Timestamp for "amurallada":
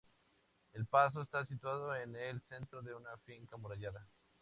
3.55-4.03